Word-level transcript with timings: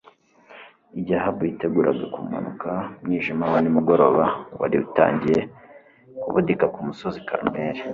Igihe 0.97 1.17
Ahabu 1.21 1.41
yiteguraga 1.47 2.05
kumanuka 2.13 2.69
umwijima 2.99 3.43
wa 3.51 3.57
ni 3.63 3.69
mugoroba 3.75 4.23
wari 4.59 4.75
utangiye 4.85 5.39
kubudika 6.21 6.65
ku 6.73 6.79
musozi 6.87 7.19
Karumeli 7.27 7.81